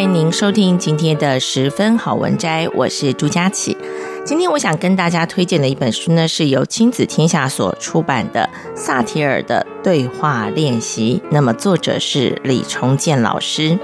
[0.00, 3.76] 欢迎您收听今天的十分好文摘，我是朱佳琪。
[4.24, 11.20] 今天我想跟大家推荐的一本书呢，是由亲子天下所出版的萨提尔的对话练习。
[11.30, 13.78] 那么作者是李崇建老师。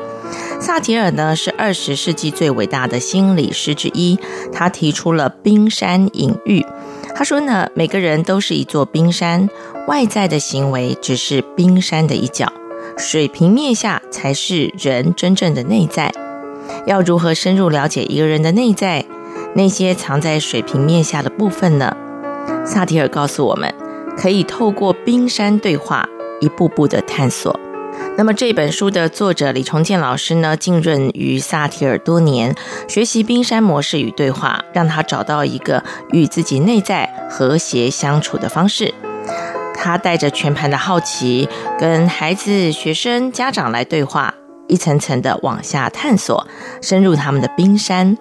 [0.58, 4.18] 萨提尔呢是二十世纪最伟大的心理师之一，
[4.50, 6.64] 他提出了冰山隐喻。
[7.14, 9.50] 他说呢，每个人都是一座冰山，
[9.86, 12.50] 外在的行为只是冰山的一角，
[12.96, 16.10] 水平面下才是人真正的内在。
[16.86, 19.04] 要如何深入了解一个人的内在？
[19.54, 21.94] 那些藏在水平面下的部分呢？
[22.64, 23.72] 萨提尔告诉我们，
[24.16, 26.08] 可以透过冰山对话，
[26.40, 27.58] 一步步的探索。
[28.16, 32.54] 那么这本书的作者李崇建老师呢，浸润于萨提尔多年，
[32.88, 38.92] 学习冰山模式与对话，让他找到一个与自己内在和谐相处的方式。
[39.76, 44.34] 他带着全盘的好奇，跟孩子、学生、家长来对话，
[44.66, 46.46] 一层层的往下探索，
[46.80, 48.16] 深入他们的冰山。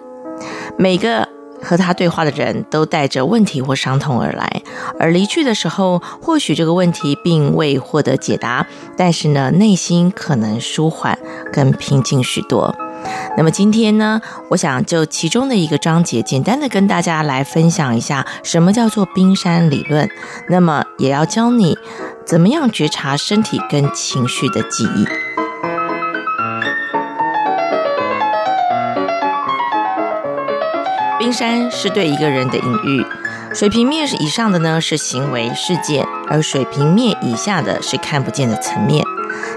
[0.78, 1.26] 每个
[1.62, 4.62] 和他对话的人都带着问题或伤痛而来，
[5.00, 11.18] 而离去的时候，或许这个问题并未获得解答，但是呢，内心可能舒缓
[11.52, 12.76] 跟平静许多。
[13.36, 20.08] 那么今天呢，我想就其中的一个章节，简单的跟大家来分享一下什么叫做冰山理论。
[20.48, 21.76] 那么也要教你
[22.24, 25.06] 怎么样觉察身体跟情绪的记忆。
[31.18, 33.04] 冰山是对一个人的隐喻，
[33.52, 39.04] 水平面以上的呢是行为事件，而水平面以下的是看不见的层面。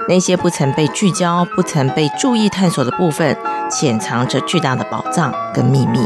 [0.10, 3.38] 那些不曾被聚焦、不曾被注意探索的部分，
[3.70, 6.00] 潜藏着巨大的宝藏跟秘密，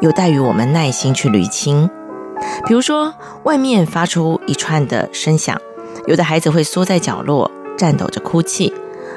[0.00, 1.88] 有待于我们耐心去厘清。
[2.66, 5.60] 比如说，外面发出一串的声响，
[6.06, 8.72] 有的孩子会缩在角落，颤抖着哭泣，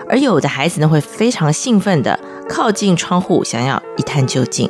[0.10, 4.70] 而有的孩子呢会非常兴奋地靠近窗户，想要一探究竟。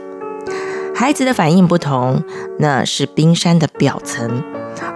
[0.94, 2.24] 孩子的反应不同，
[2.60, 4.44] 那是冰山的表层，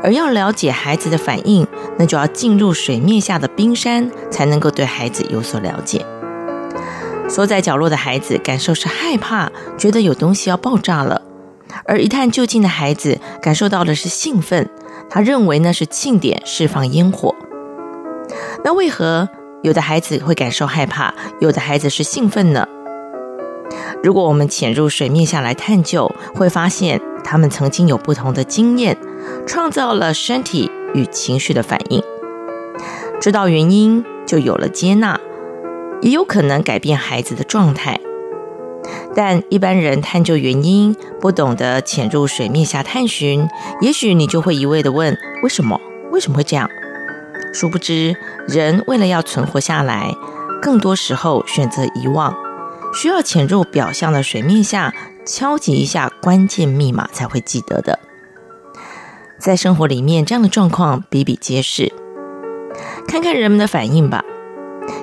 [0.03, 1.65] 而要了解孩子的反应，
[1.97, 6.05] 那就要进入水面下的冰山，才能够对孩子有所了解。
[7.27, 11.21] 缩在角落的孩子感受是害怕，觉得有东西要爆炸了；
[11.85, 14.69] 而一探究竟的孩子感受到的是兴奋，
[15.09, 17.35] 他认为那是庆典释放烟火。
[18.63, 19.27] 那为何
[19.63, 22.65] 有的孩子会感受害怕，有的孩子是兴奋呢？
[24.01, 28.97] 如果我们潜入水面下来探究，会发现他们曾经有不同的经验，
[29.45, 32.01] 创造了身体与情绪的反应。
[33.19, 35.19] 知道原因，就有了接纳，
[36.01, 37.99] 也有可能改变孩子的状态。
[39.15, 43.47] 但一般人探究原因，不懂得潜入水面下探寻，
[43.81, 45.81] 也许你就会一味地问：为什么？
[46.11, 46.69] 为什么会这样？
[47.53, 48.15] 殊不知，
[48.47, 50.13] 人为了要存活下来，
[50.61, 52.35] 更多时候选择遗忘。
[52.93, 54.93] 需要潜入表象的水面下，
[55.25, 57.99] 敲击一下关键密码才会记得的。
[59.39, 61.93] 在生活里面，这样的状况比比皆是。
[63.07, 64.23] 看看人们的反应吧。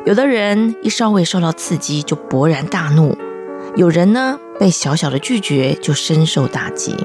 [0.04, 3.16] 有的人一稍微受到刺激就勃然大怒，
[3.76, 6.96] 有人呢被小小的拒绝就深受打击。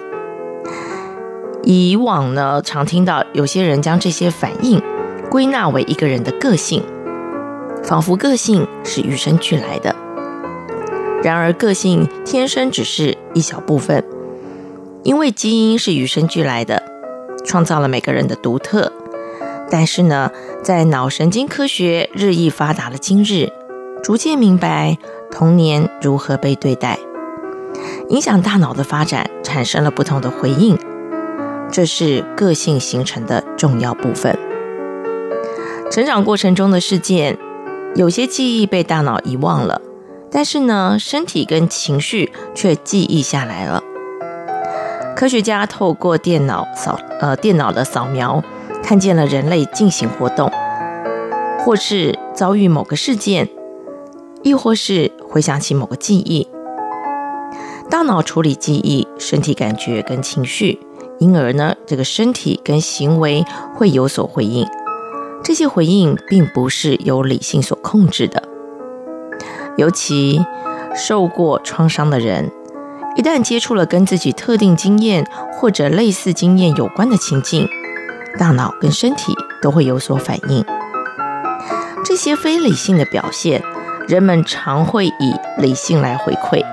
[1.64, 4.82] 以往呢，常听到有些人将这些反应
[5.30, 6.84] 归纳为一个人的个性，
[7.84, 9.96] 仿佛个性是与生俱来的。
[11.22, 14.04] 然而，个性天生只是一小部分，
[15.04, 16.82] 因为基因是与生俱来的，
[17.50, 18.94] 创造了每个人的独特。
[19.72, 20.31] 但是呢，
[20.62, 23.51] 在脑神经科学日益发达的今日，
[24.04, 25.00] 逐渐明白
[25.31, 27.00] 童年如何被对待，
[28.10, 30.78] 影响大脑的发展，产生了不同的回应。
[31.72, 34.38] 这是个性形成的重要部分。
[35.92, 37.38] 成长过程中的事件，
[37.96, 39.81] 有些记忆被大脑遗忘了。
[40.31, 43.84] 但是呢，身体跟情绪却记忆下来了。
[45.19, 48.42] 科学家透过电脑扫呃电脑的扫描，
[48.81, 50.50] 看见了人类进行活动，
[51.60, 53.50] 或是遭遇某个事件，
[54.44, 56.48] 亦或是回想起某个记忆。
[57.89, 60.80] 大脑处理记忆、身体感觉跟情绪，
[61.18, 63.44] 因而呢，这个身体跟行为
[63.75, 64.65] 会有所回应。
[65.44, 68.42] 这些回应并不是由理性所控制的。
[69.75, 70.45] 尤其
[70.95, 72.50] 受过创伤的人，
[73.19, 77.68] 一旦接触了跟自己特定经验或者类似经验有关的情境，
[78.38, 80.63] 大脑跟身体都会有所反应。
[82.06, 83.62] 这些非理性的表现，
[84.07, 86.63] 人们常会以理性来回馈。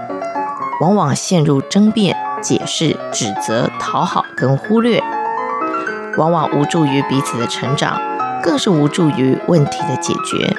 [0.81, 5.03] 往往陷入争辩、解释、指责、讨好跟忽略，
[6.17, 8.01] 往往无助于彼此的成长，
[8.41, 10.57] 更是无助于问题的解决。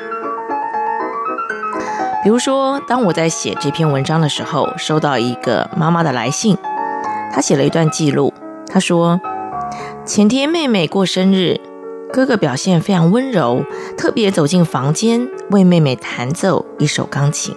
[2.27, 6.57] 比如说，当我在写这篇文章的时候，收到一个妈妈的来信，
[7.31, 8.33] 她写了一段记录。
[8.67, 9.21] 她说
[10.03, 11.57] ：“前天妹妹过生日，
[12.11, 13.63] 哥哥表现非常温柔，
[13.97, 17.55] 特别走进房间为妹妹弹奏一首钢琴，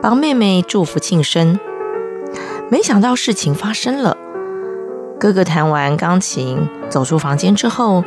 [0.00, 1.60] 帮妹妹祝福庆生。”
[2.72, 4.16] 没想到事情发生了。
[5.20, 8.02] 哥哥弹完钢琴，走出房间之后，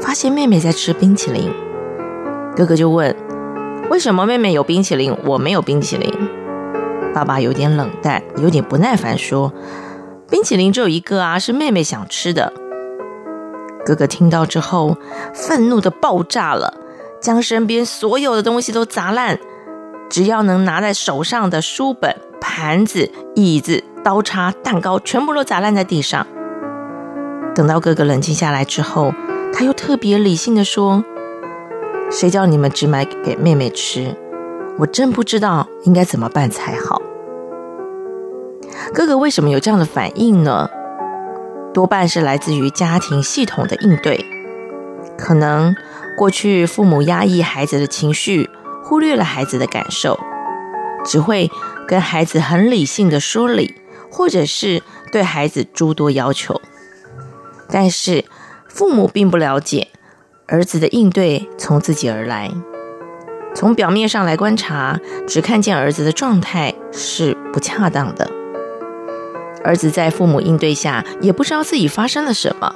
[0.00, 1.52] 发现妹妹在吃冰淇淋。
[2.56, 3.14] 哥哥就问
[3.92, 6.10] ：“为什么妹妹有冰淇淋，我没有冰淇淋？”
[7.12, 9.52] 爸爸有点冷淡，有点不耐烦说
[10.30, 12.50] ：“冰淇淋只有一个啊，是妹妹想吃的。”
[13.84, 14.96] 哥哥听到之后，
[15.34, 16.72] 愤怒的爆炸了，
[17.20, 19.38] 将身边所有的东西都砸烂，
[20.08, 23.84] 只要能拿在手上的书本、盘子、椅子。
[24.02, 26.26] 刀叉、蛋糕全部都砸烂在地上。
[27.54, 29.12] 等到哥哥冷静下来之后，
[29.52, 31.04] 他又特别理性的说
[32.12, 34.14] ：“谁叫你们只买给妹妹吃？
[34.78, 37.00] 我真不知道应该怎么办才好。”
[38.94, 40.68] 哥哥为什么有这样的反应呢？
[41.72, 44.24] 多半是来自于家庭系统的应对。
[45.16, 45.74] 可能
[46.16, 48.50] 过去父母压抑孩子的情绪，
[48.84, 50.20] 忽略了孩子的感受，
[51.04, 51.50] 只会
[51.88, 53.74] 跟孩子很理性的说理。
[54.14, 56.60] 或者是对孩子诸多要求，
[57.70, 58.26] 但是
[58.68, 59.88] 父母并不了解
[60.52, 62.50] 儿子的应对从自己而来。
[63.54, 68.30] 从表面上来观察，只看见儿子的状态是不恰当的。
[69.64, 72.74] 儿子在父母应对下，也不知道自己发生了什么。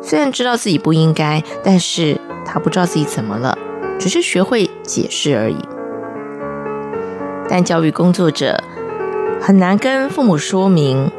[0.00, 3.58] 虽然知道自己不应该，但是他不知道自己怎么了，
[3.98, 5.58] 只是学会解释而已。
[7.48, 8.62] 但教育工作者。
[9.40, 11.10] 很难跟父母说明，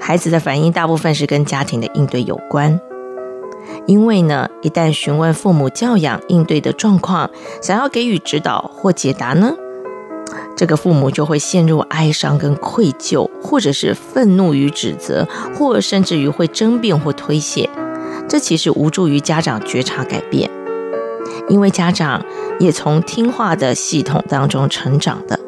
[0.00, 2.80] 孩子的反应大部分是跟家庭的应对有关。
[3.86, 7.30] 因为呢，一旦询问父母教养应对的状况，
[7.62, 9.54] 想要给予指导或解答呢，
[10.56, 17.68] 这个父母就会陷入哀伤跟愧疚，或者是愤怒与指责，或甚至于会争辩或推卸。
[18.28, 20.50] 这其实无助于家长觉察改变，
[21.48, 22.24] 因为家长
[22.58, 25.38] 也从听话的系统当中成长的。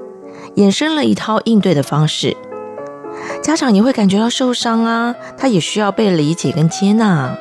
[0.54, 2.36] 衍生了一套应对的方式，
[3.42, 7.36] 家长也会感觉到受伤啊，他也需要被理解跟接纳。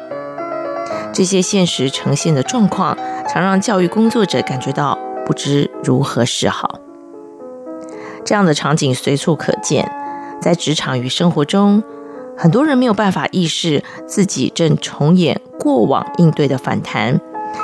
[1.18, 2.96] 这些现实呈现的状况，
[3.28, 6.80] 常让教育工作者感觉到不知如何是好。
[8.24, 9.92] 这样的场景随处可见，
[10.40, 11.82] 在职场与生活中，
[12.38, 17.20] 很多人没有办法意识自己正重演过往应对的反弹，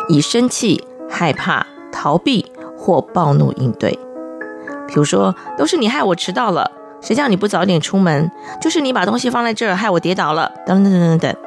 [0.09, 3.91] 以生气、害怕、逃避或暴怒应对。
[4.87, 8.31] 比如说，都是你害我迟到了，谁叫你不早点出门？
[8.59, 11.42] 就是你把东西放在这儿，害我跌倒了，等等等等等。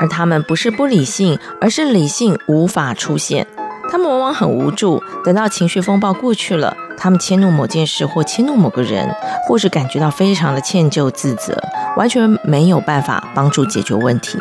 [0.00, 3.46] 而他们不是不理性，而是理性无法出现。
[3.90, 9.14] 他们往往很无助，等到情绪风暴过去了，他们迁怒某件事或迁怒某个人，
[9.46, 11.56] 或是感觉到非常的歉疚自责，
[11.96, 14.38] 完全没有办法帮助解决问题。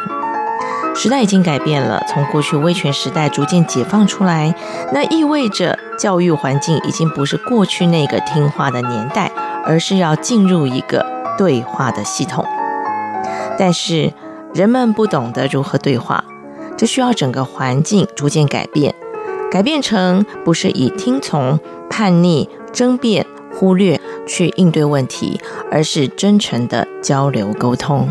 [0.96, 4.56] 时代已经改变了，从过去威权时代逐渐解放出来，
[4.92, 9.32] 那意味着教育环境已经不是过去那个听话的年代，
[9.66, 11.06] 而是要进入一个
[11.38, 12.46] 对话的系统。
[13.58, 14.14] 但是
[14.54, 16.24] 人们不懂得如何对话，
[16.78, 18.94] 这需要整个环境逐渐改变，
[19.52, 25.40] 改变成不是以听从、叛逆、争辩、忽略去应对问题，
[25.72, 28.08] 而是真诚的交流沟通。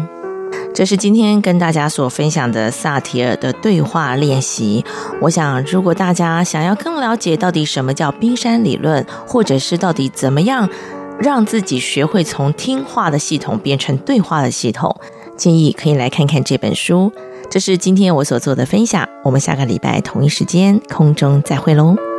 [0.75, 4.85] 这是今天跟大家所分享的萨提尔的对话练习。
[5.21, 10.69] 我想，如果大家想要更了解到底什么叫冰山理论，或者是到底怎么样
[11.19, 14.99] 让自己学会从听话的系统变成对话的系统，
[15.37, 17.13] 建议可以来看看这本书。
[17.51, 19.09] 这是今天我所做的分享。
[19.25, 22.12] 我们下个礼拜同一时间空中再会喽。